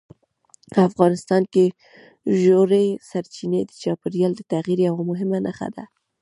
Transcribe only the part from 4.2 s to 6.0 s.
د تغیر یوه مهمه نښه ده.